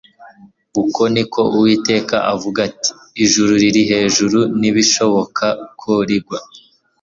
[0.81, 2.91] uko ni ko Uwiteka avuga ati:
[3.23, 5.45] «Ijuru riri hejuru nibishoboka
[5.81, 6.39] ko rigwa,